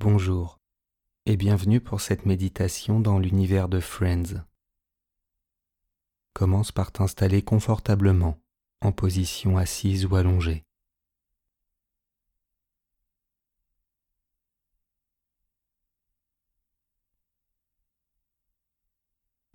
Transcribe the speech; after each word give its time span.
Bonjour 0.00 0.60
et 1.26 1.36
bienvenue 1.36 1.80
pour 1.80 2.00
cette 2.00 2.24
méditation 2.24 3.00
dans 3.00 3.18
l'univers 3.18 3.68
de 3.68 3.80
Friends. 3.80 4.44
Commence 6.34 6.70
par 6.70 6.92
t'installer 6.92 7.42
confortablement 7.42 8.38
en 8.80 8.92
position 8.92 9.56
assise 9.56 10.06
ou 10.06 10.14
allongée. 10.14 10.64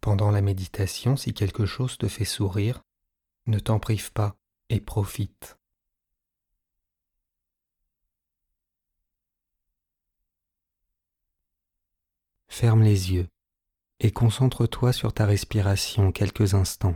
Pendant 0.01 0.29
la 0.29 0.41
méditation, 0.41 1.15
si 1.15 1.33
quelque 1.33 1.65
chose 1.65 1.97
te 1.97 2.09
fait 2.09 2.25
sourire, 2.25 2.83
ne 3.45 3.59
t'en 3.59 3.79
prive 3.79 4.11
pas 4.11 4.35
et 4.67 4.81
profite. 4.81 5.57
Ferme 12.55 12.83
les 12.83 13.11
yeux 13.11 13.27
et 13.99 14.11
concentre-toi 14.11 14.93
sur 14.93 15.11
ta 15.11 15.25
respiration 15.25 16.11
quelques 16.11 16.53
instants. 16.53 16.95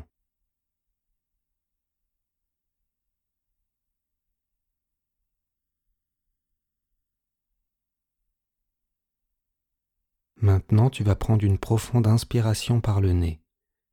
Maintenant, 10.36 10.92
tu 10.92 11.04
vas 11.04 11.16
prendre 11.16 11.44
une 11.44 11.58
profonde 11.58 12.06
inspiration 12.06 12.80
par 12.80 13.02
le 13.02 13.14
nez, 13.14 13.42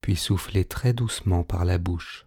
puis 0.02 0.16
souffler 0.16 0.66
très 0.66 0.92
doucement 0.92 1.44
par 1.44 1.64
la 1.64 1.78
bouche. 1.78 2.23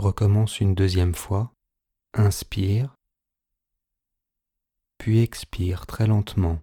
Recommence 0.00 0.60
une 0.60 0.74
deuxième 0.74 1.14
fois. 1.14 1.52
Inspire, 2.14 2.96
puis 4.96 5.20
expire 5.20 5.84
très 5.86 6.06
lentement. 6.06 6.58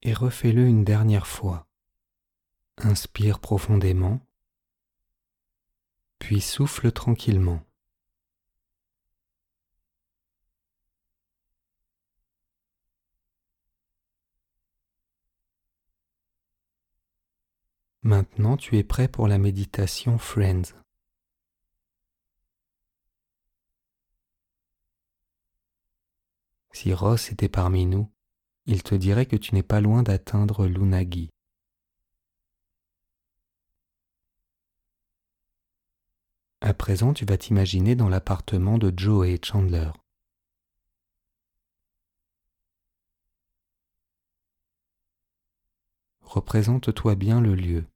Et 0.00 0.14
refais-le 0.14 0.66
une 0.66 0.84
dernière 0.84 1.26
fois. 1.26 1.66
Inspire 2.78 3.38
profondément, 3.38 4.26
puis 6.18 6.40
souffle 6.40 6.90
tranquillement. 6.90 7.62
Maintenant, 18.04 18.58
tu 18.58 18.76
es 18.76 18.84
prêt 18.84 19.08
pour 19.08 19.28
la 19.28 19.38
méditation 19.38 20.18
Friends. 20.18 20.74
Si 26.72 26.92
Ross 26.92 27.32
était 27.32 27.48
parmi 27.48 27.86
nous, 27.86 28.12
il 28.66 28.82
te 28.82 28.94
dirait 28.94 29.24
que 29.24 29.36
tu 29.36 29.54
n'es 29.54 29.62
pas 29.62 29.80
loin 29.80 30.02
d'atteindre 30.02 30.66
l'unagi. 30.66 31.30
À 36.60 36.74
présent, 36.74 37.14
tu 37.14 37.24
vas 37.24 37.38
t'imaginer 37.38 37.94
dans 37.94 38.10
l'appartement 38.10 38.76
de 38.76 38.92
Joe 38.94 39.26
et 39.28 39.40
Chandler. 39.42 39.90
Représente-toi 46.20 47.14
bien 47.14 47.40
le 47.40 47.54
lieu. 47.54 47.86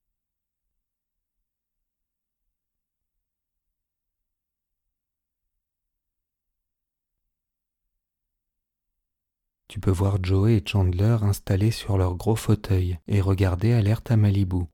Tu 9.79 9.83
peux 9.83 9.91
voir 9.93 10.19
Joey 10.21 10.57
et 10.57 10.65
Chandler 10.67 11.19
installés 11.23 11.71
sur 11.71 11.99
leur 11.99 12.17
gros 12.17 12.35
fauteuil 12.35 12.99
et 13.07 13.21
regarder 13.21 13.73
Alerte 13.73 14.11
à 14.11 14.17
Malibu. 14.17 14.65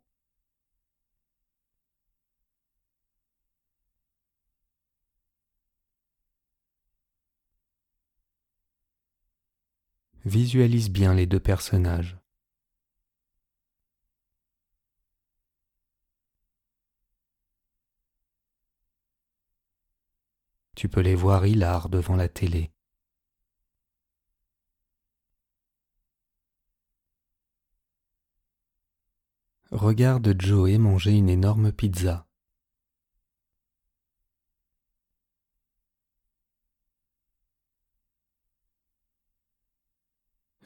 Visualise 10.24 10.88
bien 10.88 11.12
les 11.12 11.26
deux 11.26 11.38
personnages. 11.38 12.16
Tu 20.74 20.88
peux 20.88 21.02
les 21.02 21.14
voir 21.14 21.46
hilar 21.46 21.90
devant 21.90 22.16
la 22.16 22.30
télé. 22.30 22.73
Regarde 29.74 30.36
Joey 30.38 30.78
manger 30.78 31.10
une 31.16 31.28
énorme 31.28 31.72
pizza. 31.72 32.28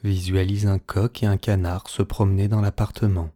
Visualise 0.03 0.67
un 0.67 0.77
coq 0.77 1.23
et 1.23 1.25
un 1.25 1.37
canard 1.37 1.89
se 1.89 2.03
promener 2.03 2.47
dans 2.47 2.61
l'appartement. 2.61 3.31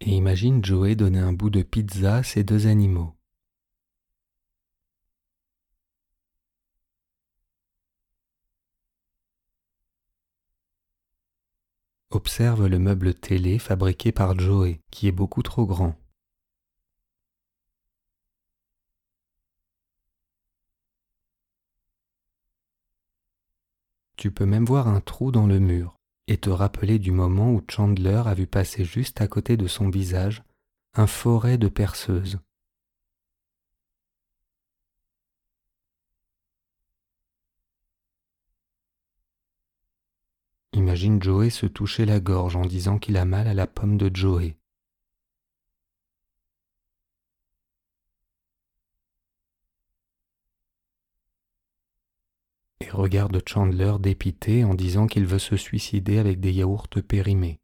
Et 0.00 0.10
imagine 0.10 0.64
Joey 0.64 0.96
donner 0.96 1.20
un 1.20 1.32
bout 1.32 1.50
de 1.50 1.62
pizza 1.62 2.16
à 2.16 2.22
ces 2.24 2.42
deux 2.42 2.66
animaux. 2.66 3.14
Observe 12.12 12.66
le 12.66 12.80
meuble 12.80 13.14
télé 13.14 13.60
fabriqué 13.60 14.10
par 14.10 14.36
Joey, 14.36 14.80
qui 14.90 15.06
est 15.06 15.12
beaucoup 15.12 15.42
trop 15.42 15.64
grand. 15.64 15.94
Tu 24.16 24.32
peux 24.32 24.44
même 24.44 24.64
voir 24.64 24.88
un 24.88 25.00
trou 25.00 25.30
dans 25.30 25.46
le 25.46 25.60
mur 25.60 25.94
et 26.26 26.36
te 26.36 26.50
rappeler 26.50 26.98
du 26.98 27.12
moment 27.12 27.52
où 27.52 27.62
Chandler 27.70 28.22
a 28.26 28.34
vu 28.34 28.48
passer 28.48 28.84
juste 28.84 29.20
à 29.20 29.28
côté 29.28 29.56
de 29.56 29.68
son 29.68 29.88
visage 29.88 30.42
un 30.94 31.06
forêt 31.06 31.58
de 31.58 31.68
perceuses. 31.68 32.40
Imagine 40.90 41.22
Joey 41.22 41.50
se 41.50 41.66
toucher 41.66 42.04
la 42.04 42.18
gorge 42.18 42.56
en 42.56 42.62
disant 42.62 42.98
qu'il 42.98 43.16
a 43.16 43.24
mal 43.24 43.46
à 43.46 43.54
la 43.54 43.68
pomme 43.68 43.96
de 43.96 44.10
Joey. 44.12 44.56
Et 52.80 52.90
regarde 52.90 53.40
Chandler 53.46 53.94
dépité 54.00 54.64
en 54.64 54.74
disant 54.74 55.06
qu'il 55.06 55.26
veut 55.26 55.38
se 55.38 55.56
suicider 55.56 56.18
avec 56.18 56.40
des 56.40 56.50
yaourts 56.50 56.88
périmés. 56.88 57.60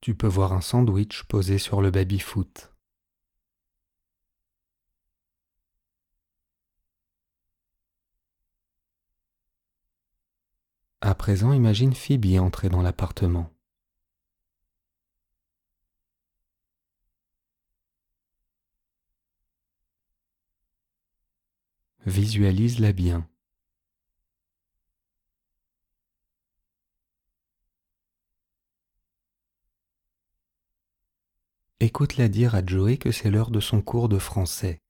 Tu 0.00 0.14
peux 0.14 0.28
voir 0.28 0.52
un 0.52 0.60
sandwich 0.60 1.24
posé 1.24 1.58
sur 1.58 1.82
le 1.82 1.90
baby-foot. 1.90 2.77
À 11.08 11.14
présent, 11.14 11.54
imagine 11.54 11.94
Phoebe 11.94 12.38
entrer 12.38 12.68
dans 12.68 12.82
l'appartement. 12.82 13.50
Visualise-la 22.04 22.92
bien. 22.92 23.26
écoute-la 31.80 32.28
dire 32.28 32.54
à 32.54 32.62
Joey 32.62 32.98
que 32.98 33.12
c'est 33.12 33.30
l'heure 33.30 33.50
de 33.50 33.60
son 33.60 33.80
cours 33.80 34.10
de 34.10 34.18
français. 34.18 34.82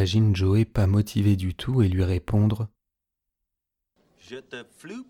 Imagine 0.00 0.34
Joey 0.34 0.64
pas 0.64 0.86
motivé 0.86 1.36
du 1.36 1.54
tout 1.54 1.82
et 1.82 1.88
lui 1.90 2.02
répondre 2.02 2.68
Je 4.18 4.36
te 4.36 4.64
floupe. 4.78 5.06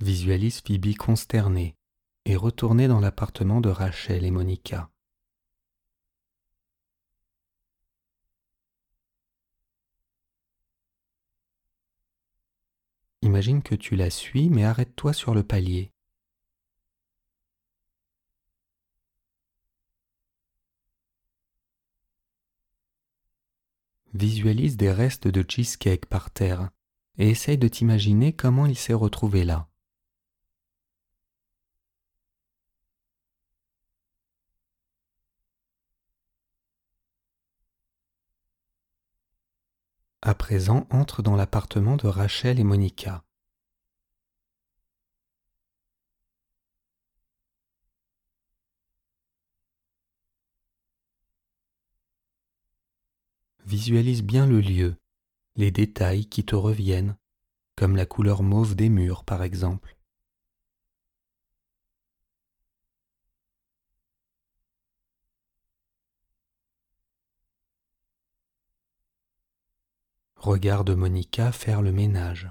Visualise 0.00 0.60
Phoebe 0.60 0.96
consternée 0.96 1.76
et 2.24 2.34
retournée 2.34 2.88
dans 2.88 2.98
l'appartement 2.98 3.60
de 3.60 3.68
Rachel 3.68 4.24
et 4.24 4.32
Monica. 4.32 4.90
Imagine 13.22 13.62
que 13.62 13.76
tu 13.76 13.94
la 13.94 14.10
suis, 14.10 14.50
mais 14.50 14.64
arrête-toi 14.64 15.12
sur 15.12 15.34
le 15.34 15.44
palier. 15.44 15.92
Visualise 24.16 24.78
des 24.78 24.90
restes 24.90 25.28
de 25.28 25.44
cheesecake 25.46 26.06
par 26.06 26.30
terre 26.30 26.70
et 27.18 27.28
essaye 27.28 27.58
de 27.58 27.68
t'imaginer 27.68 28.32
comment 28.32 28.64
il 28.64 28.78
s'est 28.78 28.94
retrouvé 28.94 29.44
là. 29.44 29.68
À 40.22 40.34
présent, 40.34 40.86
entre 40.88 41.20
dans 41.20 41.36
l'appartement 41.36 41.96
de 41.96 42.06
Rachel 42.06 42.58
et 42.58 42.64
Monica. 42.64 43.25
Visualise 53.76 54.22
bien 54.22 54.46
le 54.46 54.62
lieu, 54.62 54.96
les 55.54 55.70
détails 55.70 56.24
qui 56.24 56.46
te 56.46 56.56
reviennent, 56.56 57.18
comme 57.76 57.94
la 57.94 58.06
couleur 58.06 58.42
mauve 58.42 58.74
des 58.74 58.88
murs 58.88 59.22
par 59.22 59.42
exemple. 59.42 59.98
Regarde 70.36 70.92
Monica 70.92 71.52
faire 71.52 71.82
le 71.82 71.92
ménage. 71.92 72.50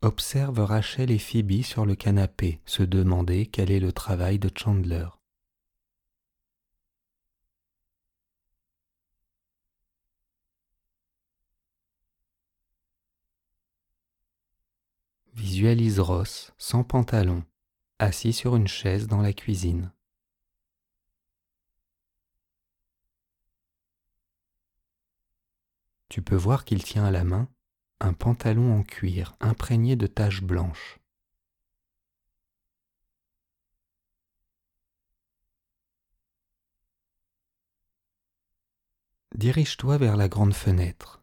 Observe 0.00 0.60
Rachel 0.60 1.10
et 1.10 1.18
Phoebe 1.18 1.62
sur 1.62 1.84
le 1.84 1.96
canapé 1.96 2.60
se 2.66 2.84
demander 2.84 3.46
quel 3.46 3.72
est 3.72 3.80
le 3.80 3.90
travail 3.90 4.38
de 4.38 4.48
Chandler. 4.56 5.08
Visualise 15.34 15.98
Ross 15.98 16.52
sans 16.58 16.84
pantalon, 16.84 17.42
assis 17.98 18.32
sur 18.32 18.54
une 18.54 18.68
chaise 18.68 19.08
dans 19.08 19.20
la 19.20 19.32
cuisine. 19.32 19.92
Tu 26.08 26.22
peux 26.22 26.36
voir 26.36 26.64
qu'il 26.64 26.84
tient 26.84 27.04
à 27.04 27.10
la 27.10 27.24
main 27.24 27.48
un 28.00 28.12
pantalon 28.12 28.78
en 28.78 28.82
cuir 28.82 29.36
imprégné 29.40 29.96
de 29.96 30.06
taches 30.06 30.42
blanches. 30.42 30.98
Dirige-toi 39.34 39.98
vers 39.98 40.16
la 40.16 40.28
grande 40.28 40.54
fenêtre. 40.54 41.22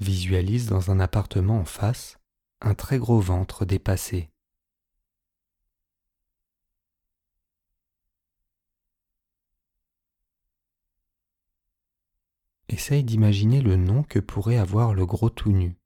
Visualise 0.00 0.66
dans 0.66 0.90
un 0.90 0.98
appartement 0.98 1.60
en 1.60 1.64
face 1.64 2.18
un 2.62 2.74
très 2.74 2.98
gros 2.98 3.20
ventre 3.20 3.64
dépassé. 3.64 4.30
Essaye 12.72 13.02
d'imaginer 13.02 13.62
le 13.62 13.74
nom 13.74 14.04
que 14.04 14.20
pourrait 14.20 14.56
avoir 14.56 14.94
le 14.94 15.04
gros 15.04 15.28
tout 15.28 15.50
nu. 15.50 15.76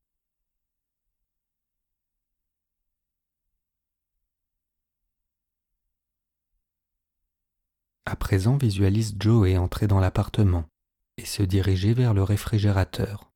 À 8.05 8.17
présent, 8.17 8.59
visualise 8.59 9.17
Joey 9.19 9.57
entrer 9.57 9.87
dans 9.87 9.99
l'appartement 9.99 10.67
et 11.17 11.25
se 11.25 11.43
diriger 11.43 11.95
vers 11.95 12.13
le 12.13 12.23
réfrigérateur. 12.23 13.33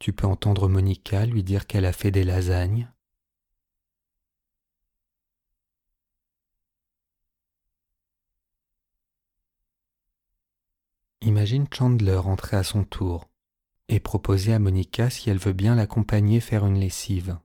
Tu 0.00 0.12
peux 0.12 0.26
entendre 0.26 0.68
Monica 0.68 1.24
lui 1.24 1.42
dire 1.42 1.66
qu'elle 1.66 1.86
a 1.86 1.94
fait 1.94 2.10
des 2.10 2.24
lasagnes 2.24 2.92
Imagine 11.28 11.66
Chandler 11.70 12.16
entrer 12.24 12.56
à 12.56 12.62
son 12.62 12.84
tour 12.84 13.28
et 13.88 14.00
proposer 14.00 14.54
à 14.54 14.58
Monica 14.58 15.10
si 15.10 15.28
elle 15.28 15.36
veut 15.36 15.52
bien 15.52 15.74
l'accompagner 15.74 16.40
faire 16.40 16.64
une 16.64 16.80
lessive. 16.80 17.38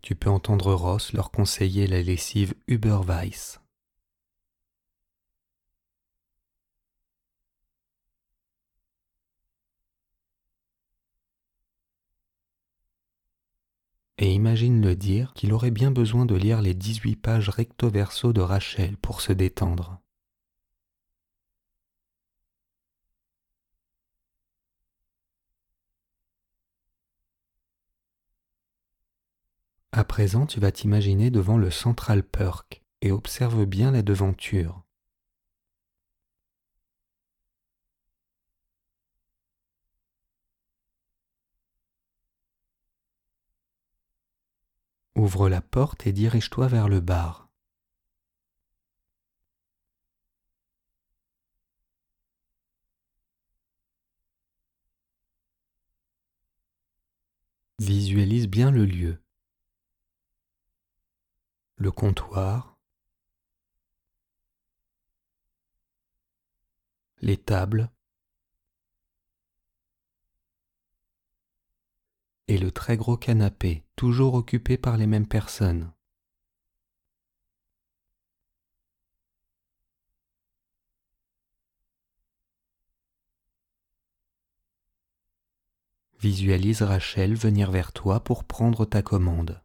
Tu 0.00 0.14
peux 0.14 0.30
entendre 0.30 0.72
Ross 0.72 1.12
leur 1.12 1.30
conseiller 1.30 1.86
la 1.86 2.00
lessive 2.00 2.54
Uberweiss. 2.66 3.63
Et 14.18 14.32
imagine-le 14.32 14.94
dire 14.96 15.32
qu'il 15.34 15.52
aurait 15.52 15.70
bien 15.70 15.90
besoin 15.90 16.26
de 16.26 16.34
lire 16.34 16.62
les 16.62 16.74
18 16.74 17.16
pages 17.16 17.48
recto-verso 17.48 18.32
de 18.32 18.40
Rachel 18.40 18.96
pour 18.98 19.20
se 19.20 19.32
détendre. 19.32 20.00
À 29.92 30.04
présent, 30.04 30.46
tu 30.46 30.60
vas 30.60 30.72
t'imaginer 30.72 31.30
devant 31.30 31.56
le 31.56 31.70
Central 31.70 32.22
Perk 32.24 32.82
et 33.00 33.12
observe 33.12 33.64
bien 33.64 33.90
la 33.92 34.02
devanture. 34.02 34.83
Ouvre 45.16 45.48
la 45.48 45.60
porte 45.60 46.08
et 46.08 46.12
dirige-toi 46.12 46.66
vers 46.66 46.88
le 46.88 47.00
bar. 47.00 47.48
Visualise 57.78 58.48
bien 58.48 58.72
le 58.72 58.86
lieu. 58.86 59.22
Le 61.76 61.92
comptoir. 61.92 62.76
Les 67.20 67.36
tables. 67.36 67.93
et 72.48 72.58
le 72.58 72.70
très 72.70 72.96
gros 72.96 73.16
canapé, 73.16 73.84
toujours 73.96 74.34
occupé 74.34 74.76
par 74.76 74.96
les 74.96 75.06
mêmes 75.06 75.26
personnes. 75.26 75.92
Visualise 86.20 86.82
Rachel 86.82 87.34
venir 87.34 87.70
vers 87.70 87.92
toi 87.92 88.20
pour 88.24 88.44
prendre 88.44 88.86
ta 88.86 89.02
commande. 89.02 89.62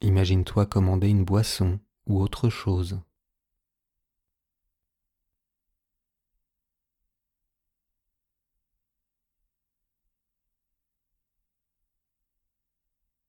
Imagine-toi 0.00 0.64
commander 0.66 1.08
une 1.08 1.24
boisson 1.24 1.80
ou 2.08 2.20
autre 2.20 2.48
chose. 2.48 3.00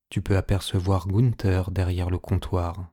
Tu 0.09 0.24
peux 0.24 0.38
apercevoir 0.38 1.07
Gunther 1.07 1.69
derrière 1.71 2.09
le 2.09 2.17
comptoir. 2.17 2.91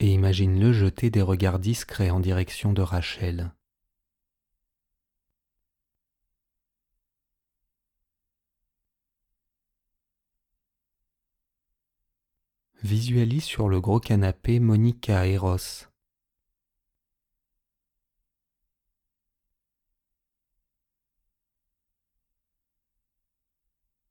Et 0.00 0.12
imagine-le 0.12 0.72
jeter 0.72 1.10
des 1.10 1.22
regards 1.22 1.58
discrets 1.58 2.10
en 2.10 2.20
direction 2.20 2.72
de 2.72 2.80
Rachel. 2.80 3.55
Visualise 12.86 13.42
sur 13.42 13.68
le 13.68 13.80
gros 13.80 13.98
canapé 13.98 14.60
Monica 14.60 15.26
et 15.26 15.36
Ross. 15.36 15.90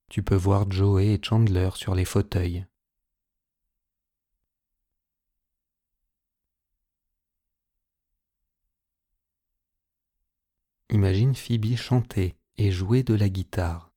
Tu 0.10 0.24
peux 0.24 0.36
voir 0.36 0.70
Joey 0.70 1.14
et 1.14 1.22
Chandler 1.24 1.70
sur 1.76 1.96
les 1.96 2.04
fauteuils. 2.04 2.66
Imagine 10.90 11.34
Phoebe 11.34 11.78
chanter 11.78 12.36
et 12.58 12.72
jouer 12.72 13.04
de 13.04 13.14
la 13.14 13.30
guitare. 13.30 13.95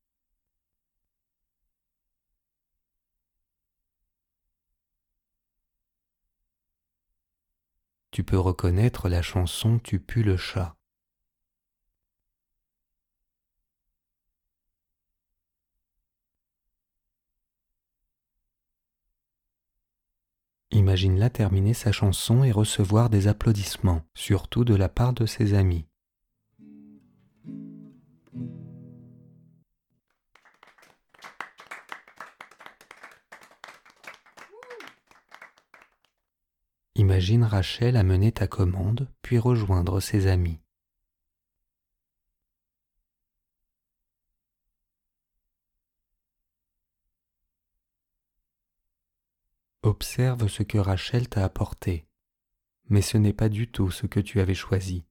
Tu 8.18 8.24
peux 8.24 8.36
reconnaître 8.36 9.08
la 9.08 9.22
chanson 9.22 9.78
Tu 9.78 10.00
pues 10.00 10.24
le 10.24 10.36
chat. 10.36 10.74
Imagine-la 20.72 21.30
terminer 21.30 21.74
sa 21.74 21.92
chanson 21.92 22.42
et 22.42 22.50
recevoir 22.50 23.08
des 23.08 23.28
applaudissements, 23.28 24.02
surtout 24.14 24.64
de 24.64 24.74
la 24.74 24.88
part 24.88 25.12
de 25.12 25.24
ses 25.24 25.54
amis. 25.54 25.86
Imagine 37.08 37.44
Rachel 37.44 37.96
amener 37.96 38.32
ta 38.32 38.46
commande, 38.46 39.08
puis 39.22 39.38
rejoindre 39.38 39.98
ses 39.98 40.26
amis. 40.26 40.60
Observe 49.82 50.48
ce 50.48 50.62
que 50.62 50.76
Rachel 50.76 51.30
t'a 51.30 51.44
apporté, 51.44 52.06
mais 52.90 53.00
ce 53.00 53.16
n'est 53.16 53.32
pas 53.32 53.48
du 53.48 53.70
tout 53.70 53.90
ce 53.90 54.06
que 54.06 54.20
tu 54.20 54.38
avais 54.38 54.52
choisi. 54.52 55.06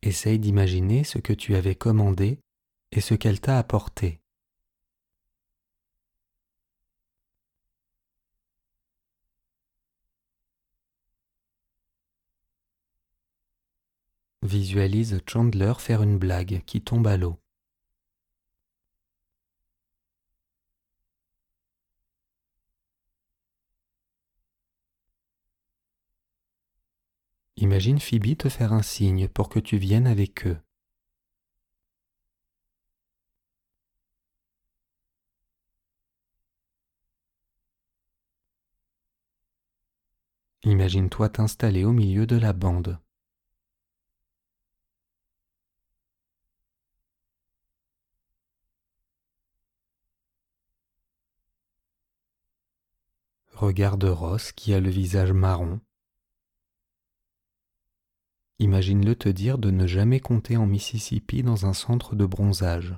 Essaye 0.00 0.38
d'imaginer 0.38 1.04
ce 1.04 1.18
que 1.18 1.34
tu 1.34 1.54
avais 1.54 1.74
commandé 1.74 2.40
et 2.92 3.00
ce 3.00 3.14
qu'elle 3.14 3.40
t'a 3.40 3.58
apporté. 3.58 4.20
Visualise 14.42 15.20
Chandler 15.28 15.72
faire 15.78 16.02
une 16.02 16.18
blague 16.18 16.62
qui 16.66 16.80
tombe 16.80 17.06
à 17.08 17.16
l'eau. 17.16 17.36
Imagine 27.56 27.98
Phoebe 27.98 28.36
te 28.36 28.48
faire 28.48 28.72
un 28.72 28.82
signe 28.82 29.28
pour 29.28 29.48
que 29.48 29.58
tu 29.58 29.78
viennes 29.78 30.06
avec 30.06 30.46
eux. 30.46 30.58
Imagine-toi 40.66 41.28
t'installer 41.28 41.84
au 41.84 41.92
milieu 41.92 42.26
de 42.26 42.34
la 42.34 42.52
bande. 42.52 42.98
Regarde 53.52 54.02
Ross 54.02 54.50
qui 54.50 54.74
a 54.74 54.80
le 54.80 54.90
visage 54.90 55.30
marron. 55.30 55.78
Imagine-le 58.58 59.14
te 59.14 59.28
dire 59.28 59.58
de 59.58 59.70
ne 59.70 59.86
jamais 59.86 60.18
compter 60.18 60.56
en 60.56 60.66
Mississippi 60.66 61.44
dans 61.44 61.66
un 61.66 61.74
centre 61.74 62.16
de 62.16 62.26
bronzage. 62.26 62.96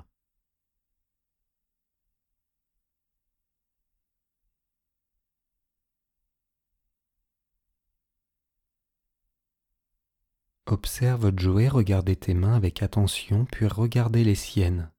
Observe 10.71 11.31
Joey 11.35 11.67
regarder 11.67 12.15
tes 12.15 12.35
mains 12.35 12.53
avec 12.53 12.83
attention 12.83 13.45
puis 13.45 13.65
regarder 13.65 14.23
les 14.23 14.35
siennes. 14.35 14.91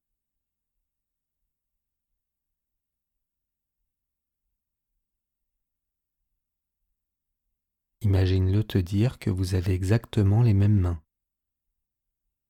Imagine-le 8.00 8.64
te 8.64 8.78
dire 8.78 9.20
que 9.20 9.30
vous 9.30 9.54
avez 9.54 9.72
exactement 9.72 10.42
les 10.42 10.54
mêmes 10.54 10.80
mains 10.80 11.00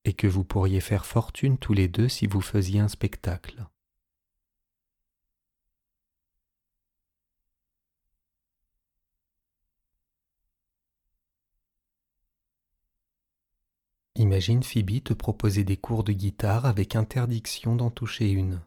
et 0.06 0.14
que 0.14 0.26
vous 0.26 0.44
pourriez 0.44 0.80
faire 0.80 1.04
fortune 1.04 1.58
tous 1.58 1.74
les 1.74 1.88
deux 1.88 2.08
si 2.08 2.26
vous 2.26 2.40
faisiez 2.40 2.80
un 2.80 2.88
spectacle. 2.88 3.66
Imagine 14.20 14.62
Phoebe 14.62 15.02
te 15.02 15.14
proposer 15.14 15.64
des 15.64 15.78
cours 15.78 16.04
de 16.04 16.12
guitare 16.12 16.66
avec 16.66 16.94
interdiction 16.94 17.74
d'en 17.74 17.88
toucher 17.88 18.30
une. 18.30 18.60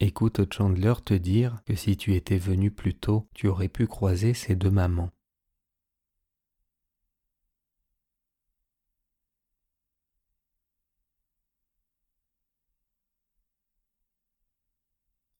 Écoute 0.00 0.50
Chandler 0.50 0.94
te 1.04 1.12
dire 1.12 1.62
que 1.66 1.74
si 1.74 1.98
tu 1.98 2.14
étais 2.14 2.38
venu 2.38 2.70
plus 2.70 2.94
tôt, 2.94 3.28
tu 3.34 3.46
aurais 3.48 3.68
pu 3.68 3.86
croiser 3.86 4.32
ces 4.32 4.54
deux 4.54 4.70
mamans. 4.70 5.10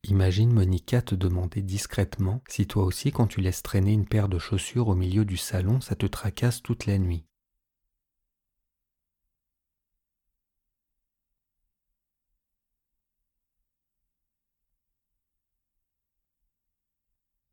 Imagine 0.09 0.53
Monica 0.53 1.03
te 1.03 1.17
demander 1.17 1.63
discrètement 1.63 2.41
si 2.49 2.69
toi 2.69 2.85
aussi 2.85 3.11
quand 3.11 3.27
tu 3.27 3.41
laisses 3.41 3.65
traîner 3.65 3.93
une 3.93 4.07
paire 4.07 4.29
de 4.29 4.39
chaussures 4.39 4.87
au 4.87 4.95
milieu 4.95 5.25
du 5.25 5.37
salon, 5.37 5.81
ça 5.81 5.97
te 5.97 6.07
tracasse 6.07 6.63
toute 6.63 6.87
la 6.87 6.97
nuit. 6.99 7.25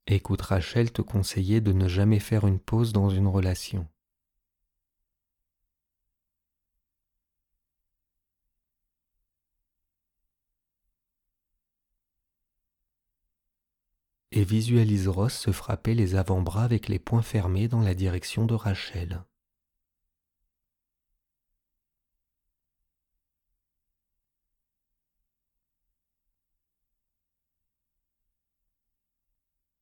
Écoute 0.06 0.42
Rachel 0.44 0.92
te 0.92 1.02
conseiller 1.02 1.60
de 1.60 1.74
ne 1.74 1.88
jamais 1.88 2.20
faire 2.20 2.46
une 2.46 2.60
pause 2.60 2.94
dans 2.94 3.10
une 3.10 3.28
relation. 3.28 3.88
Et 14.36 14.44
visualise 14.44 15.08
Ross 15.08 15.38
se 15.38 15.52
frapper 15.52 15.94
les 15.94 16.16
avant-bras 16.16 16.64
avec 16.64 16.88
les 16.88 16.98
poings 16.98 17.22
fermés 17.22 17.68
dans 17.68 17.82
la 17.82 17.94
direction 17.94 18.48
de 18.48 18.56
Rachel. 18.56 19.24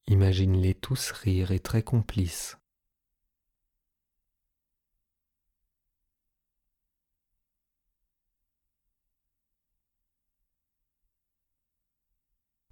Imagine-les 0.08 0.74
tous 0.74 1.12
rire 1.12 1.52
et 1.52 1.62
très 1.62 1.84
complices. 1.84 2.61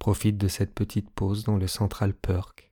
Profite 0.10 0.40
de 0.40 0.48
cette 0.48 0.74
petite 0.74 1.12
pause 1.12 1.44
dans 1.44 1.56
le 1.56 1.68
Central 1.68 2.16
Perk. 2.16 2.72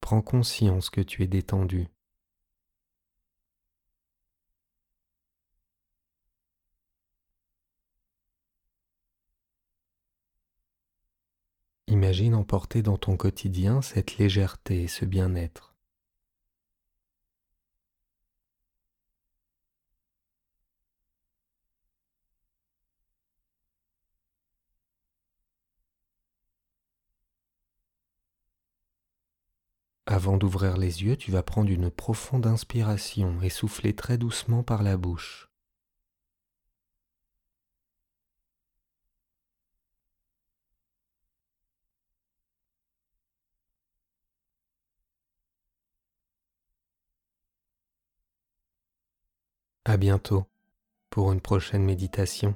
Prends 0.00 0.22
conscience 0.22 0.90
que 0.90 1.00
tu 1.00 1.22
es 1.22 1.28
détendu. 1.28 1.86
Imagine 11.86 12.34
emporter 12.34 12.82
dans 12.82 12.98
ton 12.98 13.16
quotidien 13.16 13.82
cette 13.82 14.18
légèreté 14.18 14.82
et 14.82 14.88
ce 14.88 15.04
bien-être. 15.04 15.73
Avant 30.14 30.36
d'ouvrir 30.36 30.76
les 30.76 31.02
yeux, 31.02 31.16
tu 31.16 31.32
vas 31.32 31.42
prendre 31.42 31.70
une 31.70 31.90
profonde 31.90 32.46
inspiration 32.46 33.42
et 33.42 33.48
souffler 33.48 33.96
très 33.96 34.16
doucement 34.16 34.62
par 34.62 34.84
la 34.84 34.96
bouche. 34.96 35.50
À 49.84 49.96
bientôt 49.96 50.44
pour 51.10 51.32
une 51.32 51.40
prochaine 51.40 51.82
méditation. 51.82 52.54